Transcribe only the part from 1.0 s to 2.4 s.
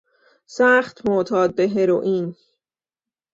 معتاد به هروئین